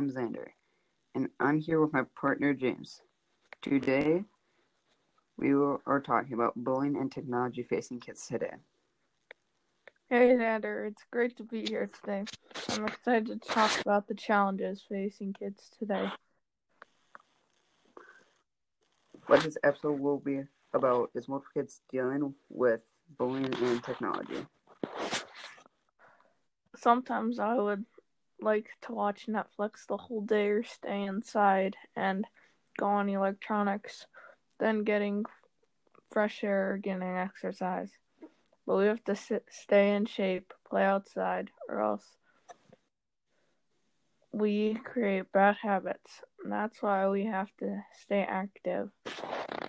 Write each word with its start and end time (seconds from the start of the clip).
I'm 0.00 0.10
Xander, 0.10 0.46
and 1.14 1.28
I'm 1.38 1.60
here 1.60 1.78
with 1.78 1.92
my 1.92 2.04
partner 2.18 2.54
James. 2.54 3.02
Today, 3.60 4.24
we 5.36 5.52
are 5.52 6.00
talking 6.00 6.32
about 6.32 6.54
bullying 6.56 6.96
and 6.96 7.12
technology 7.12 7.64
facing 7.64 8.00
kids 8.00 8.26
today. 8.26 8.54
Hey 10.08 10.30
Xander, 10.30 10.88
it's 10.88 11.04
great 11.10 11.36
to 11.36 11.42
be 11.42 11.66
here 11.66 11.86
today. 12.00 12.24
I'm 12.70 12.86
excited 12.86 13.26
to 13.26 13.46
talk 13.46 13.78
about 13.82 14.08
the 14.08 14.14
challenges 14.14 14.82
facing 14.88 15.34
kids 15.34 15.70
today. 15.78 16.10
What 19.26 19.42
this 19.42 19.58
episode 19.62 20.00
will 20.00 20.18
be 20.18 20.44
about 20.72 21.10
is 21.14 21.28
multiple 21.28 21.52
kids 21.52 21.82
dealing 21.92 22.34
with 22.48 22.80
bullying 23.18 23.52
and 23.52 23.84
technology. 23.84 24.46
Sometimes 26.74 27.38
I 27.38 27.56
would 27.56 27.84
like 28.42 28.68
to 28.82 28.92
watch 28.92 29.26
Netflix 29.26 29.86
the 29.86 29.96
whole 29.96 30.22
day 30.22 30.48
or 30.48 30.62
stay 30.62 31.02
inside 31.02 31.76
and 31.96 32.26
go 32.78 32.86
on 32.86 33.08
electronics, 33.08 34.06
then 34.58 34.84
getting 34.84 35.24
fresh 36.10 36.42
air 36.42 36.72
or 36.72 36.78
getting 36.78 37.02
exercise. 37.02 37.90
But 38.66 38.76
we 38.76 38.86
have 38.86 39.04
to 39.04 39.16
sit, 39.16 39.46
stay 39.50 39.94
in 39.94 40.06
shape, 40.06 40.52
play 40.68 40.84
outside, 40.84 41.50
or 41.68 41.80
else 41.80 42.04
we 44.32 44.74
create 44.84 45.32
bad 45.32 45.56
habits. 45.60 46.22
And 46.42 46.52
that's 46.52 46.82
why 46.82 47.08
we 47.08 47.24
have 47.24 47.50
to 47.58 47.82
stay 48.04 48.22
active. 48.22 48.90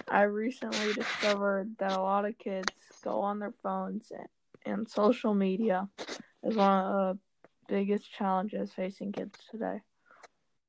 I 0.07 0.23
recently 0.23 0.93
discovered 0.93 1.75
that 1.79 1.93
a 1.93 2.01
lot 2.01 2.25
of 2.25 2.37
kids 2.37 2.71
go 3.03 3.21
on 3.21 3.39
their 3.39 3.53
phones 3.63 4.11
and, 4.11 4.27
and 4.65 4.89
social 4.89 5.33
media 5.33 5.87
is 6.43 6.55
one 6.55 6.85
of 6.85 7.17
the 7.17 7.19
biggest 7.71 8.11
challenges 8.11 8.73
facing 8.73 9.13
kids 9.13 9.39
today. 9.49 9.81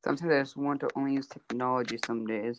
Sometimes 0.04 0.32
I 0.32 0.40
just 0.40 0.56
want 0.56 0.80
to 0.80 0.88
only 0.96 1.14
use 1.14 1.26
technology 1.26 1.98
some 2.06 2.26
days. 2.26 2.58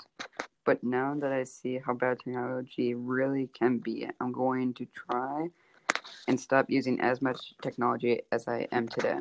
But 0.66 0.84
now 0.84 1.16
that 1.20 1.32
I 1.32 1.44
see 1.44 1.80
how 1.80 1.94
bad 1.94 2.20
technology 2.20 2.94
really 2.94 3.48
can 3.48 3.80
be, 3.80 4.08
I'm 4.20 4.32
going 4.34 4.74
to 4.76 4.86
try 4.86 5.50
and 6.28 6.40
stop 6.40 6.70
using 6.70 7.00
as 7.02 7.22
much 7.22 7.54
technology 7.62 8.22
as 8.32 8.48
I 8.48 8.68
am 8.72 8.88
today. 8.88 9.20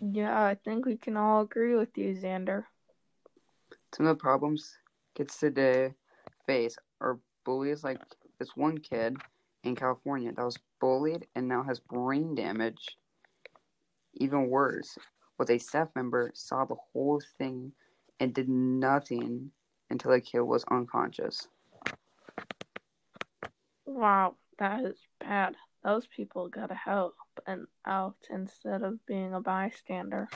Yeah, 0.00 0.44
I 0.44 0.54
think 0.54 0.86
we 0.86 0.96
can 0.96 1.16
all 1.16 1.42
agree 1.42 1.74
with 1.76 1.96
you, 1.98 2.14
Xander. 2.14 2.66
Some 3.94 4.06
of 4.06 4.16
the 4.16 4.20
problems 4.22 4.78
kids 5.14 5.38
today 5.38 5.94
face 6.46 6.76
are 7.00 7.18
bullies 7.44 7.82
like 7.84 8.00
this 8.38 8.56
one 8.56 8.78
kid 8.78 9.16
in 9.64 9.74
California 9.76 10.32
that 10.32 10.44
was 10.44 10.58
bullied 10.80 11.26
and 11.34 11.48
now 11.48 11.62
has 11.62 11.80
brain 11.80 12.34
damage. 12.34 12.98
Even 14.16 14.48
worse, 14.48 14.98
was 15.38 15.50
a 15.50 15.58
staff 15.58 15.88
member 15.94 16.30
saw 16.34 16.64
the 16.64 16.76
whole 16.92 17.20
thing 17.38 17.72
and 18.18 18.32
did 18.34 18.48
nothing 18.48 19.50
until 19.90 20.10
the 20.10 20.20
kid 20.20 20.40
was 20.40 20.64
unconscious. 20.70 21.48
Wow, 23.84 24.36
that 24.58 24.84
is 24.84 24.98
bad. 25.20 25.56
Those 25.84 26.06
people 26.06 26.48
gotta 26.48 26.74
help 26.74 27.14
and 27.46 27.66
out 27.86 28.16
instead 28.30 28.82
of 28.82 29.04
being 29.06 29.34
a 29.34 29.40
bystander. 29.40 30.28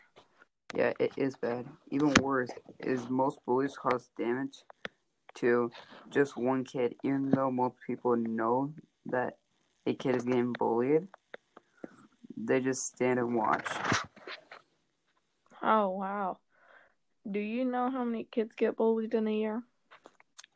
Yeah, 0.75 0.93
it 1.01 1.13
is 1.17 1.35
bad. 1.37 1.67
Even 1.91 2.15
worse 2.21 2.51
is 2.79 3.09
most 3.09 3.41
bullies 3.45 3.77
cause 3.77 4.11
damage 4.17 4.59
to 5.35 5.71
just 6.11 6.37
one 6.37 6.65
kid, 6.65 6.95
even 7.03 7.31
though 7.31 7.51
most 7.51 7.77
people 7.85 8.15
know 8.17 8.73
that 9.07 9.39
a 9.87 9.95
kid 9.95 10.15
is 10.15 10.25
getting 10.25 10.53
bullied. 10.53 11.09
They 12.45 12.61
just 12.61 12.87
stand 12.87 13.19
and 13.19 13.35
watch. 13.35 13.67
Oh 15.63 15.91
wow. 15.91 16.39
Do 17.31 17.39
you 17.39 17.65
know 17.65 17.91
how 17.91 18.05
many 18.05 18.25
kids 18.25 18.55
get 18.55 18.77
bullied 18.77 19.15
in 19.15 19.29
a 19.29 19.33
year? 19.33 19.63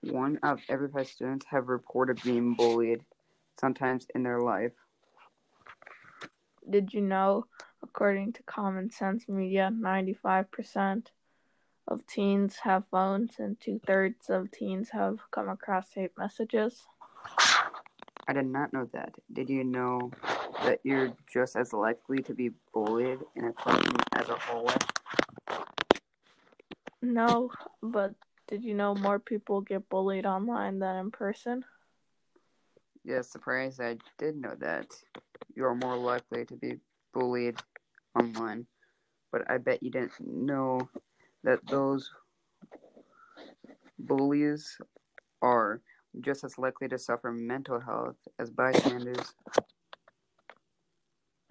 One 0.00 0.38
out 0.42 0.58
of 0.58 0.64
every 0.68 0.88
five 0.88 1.08
students 1.08 1.46
have 1.50 1.68
reported 1.68 2.22
being 2.22 2.54
bullied, 2.54 3.04
sometimes 3.60 4.06
in 4.14 4.22
their 4.22 4.41
life. 4.41 4.72
Did 6.69 6.94
you 6.94 7.03
know, 7.03 7.47
according 7.82 8.32
to 8.34 8.42
Common 8.44 8.91
Sense 8.91 9.28
Media, 9.28 9.70
95% 9.72 11.06
of 11.86 12.06
teens 12.06 12.56
have 12.62 12.84
phones 12.91 13.34
and 13.38 13.60
two 13.60 13.80
thirds 13.86 14.30
of 14.30 14.50
teens 14.50 14.91
have 14.91 15.19
come 15.30 15.50
across 15.50 15.92
hate 15.94 16.12
messages? 16.16 16.86
I 18.26 18.32
did 18.32 18.47
not 18.47 18.72
know 18.72 18.88
that. 18.92 19.14
Did 19.30 19.50
you 19.50 19.64
know 19.64 20.10
that 20.64 20.80
you're 20.82 21.12
just 21.32 21.56
as 21.56 21.72
likely 21.72 22.22
to 22.22 22.34
be 22.34 22.50
bullied 22.72 23.20
in 23.36 23.44
a 23.44 23.52
classroom 23.52 23.97
as 24.14 24.28
a 24.28 24.36
hallway? 24.36 24.75
No, 27.02 27.50
but 27.82 28.14
did 28.48 28.64
you 28.64 28.74
know 28.74 28.94
more 28.94 29.19
people 29.19 29.60
get 29.60 29.88
bullied 29.88 30.26
online 30.26 30.78
than 30.78 30.97
in 30.97 31.10
person? 31.10 31.64
Yes, 33.04 33.30
surprise, 33.30 33.78
I 33.80 33.98
did 34.19 34.36
know 34.36 34.54
that. 34.60 34.86
You 35.54 35.66
are 35.66 35.74
more 35.74 35.97
likely 35.97 36.47
to 36.47 36.56
be 36.56 36.78
bullied 37.12 37.56
online. 38.19 38.66
But 39.30 39.50
I 39.50 39.58
bet 39.58 39.82
you 39.82 39.91
didn't 39.91 40.12
know 40.20 40.88
that 41.42 41.60
those 41.66 42.10
bullies 43.98 44.78
are 45.42 45.80
just 46.20 46.44
as 46.44 46.58
likely 46.58 46.88
to 46.88 46.98
suffer 46.98 47.32
mental 47.32 47.80
health 47.80 48.16
as 48.38 48.50
bystanders. 48.50 49.34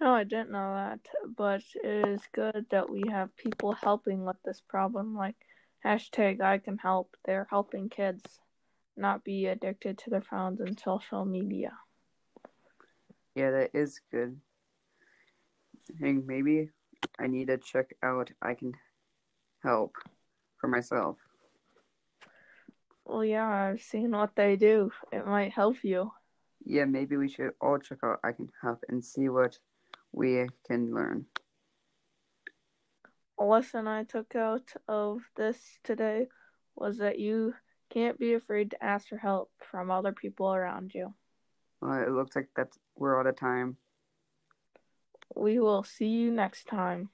No, 0.00 0.12
I 0.12 0.24
didn't 0.24 0.50
know 0.50 0.74
that, 0.74 1.00
but 1.36 1.62
it 1.82 2.08
is 2.08 2.20
good 2.32 2.66
that 2.70 2.90
we 2.90 3.04
have 3.10 3.36
people 3.36 3.72
helping 3.72 4.24
with 4.24 4.36
this 4.44 4.60
problem, 4.60 5.16
like 5.16 5.36
hashtag 5.84 6.40
I 6.40 6.58
can 6.58 6.78
help. 6.78 7.16
They're 7.24 7.46
helping 7.48 7.88
kids 7.88 8.40
not 8.96 9.24
be 9.24 9.46
addicted 9.46 9.98
to 9.98 10.10
their 10.10 10.20
phones 10.20 10.60
and 10.60 10.78
social 10.78 11.24
media. 11.24 11.72
Yeah, 13.34 13.50
that 13.50 13.70
is 13.74 14.00
good. 14.10 14.40
I 15.90 15.98
think 16.00 16.26
maybe 16.26 16.70
I 17.18 17.26
need 17.26 17.48
to 17.48 17.58
check 17.58 17.94
out 18.02 18.30
I 18.42 18.54
can 18.54 18.72
help 19.62 19.94
for 20.60 20.68
myself. 20.68 21.18
Well, 23.04 23.24
yeah, 23.24 23.46
I've 23.46 23.82
seen 23.82 24.12
what 24.12 24.34
they 24.34 24.56
do. 24.56 24.90
It 25.12 25.26
might 25.26 25.52
help 25.52 25.76
you. 25.82 26.10
Yeah, 26.64 26.86
maybe 26.86 27.16
we 27.16 27.28
should 27.28 27.50
all 27.60 27.78
check 27.78 27.98
out 28.02 28.20
I 28.24 28.32
can 28.32 28.48
help 28.62 28.82
and 28.88 29.04
see 29.04 29.28
what 29.28 29.58
we 30.14 30.46
can 30.66 30.94
learn. 30.94 31.26
A 33.38 33.44
lesson 33.44 33.88
I 33.88 34.04
took 34.04 34.34
out 34.36 34.72
of 34.86 35.22
this 35.36 35.58
today 35.82 36.28
was 36.76 36.98
that 36.98 37.18
you 37.18 37.54
can't 37.90 38.18
be 38.18 38.34
afraid 38.34 38.70
to 38.70 38.84
ask 38.84 39.08
for 39.08 39.16
help 39.16 39.50
from 39.70 39.90
other 39.90 40.12
people 40.12 40.54
around 40.54 40.92
you. 40.94 41.14
Well, 41.80 42.00
it 42.00 42.10
looks 42.10 42.36
like 42.36 42.48
that's 42.56 42.78
we're 42.96 43.18
out 43.18 43.26
of 43.26 43.36
time. 43.36 43.76
We 45.34 45.58
will 45.58 45.82
see 45.82 46.06
you 46.06 46.30
next 46.30 46.68
time. 46.68 47.10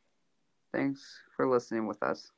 Thanks 0.73 1.03
for 1.37 1.49
listening 1.49 1.87
with 1.87 2.03
us. 2.03 2.31